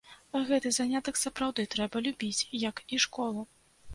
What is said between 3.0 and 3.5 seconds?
школу.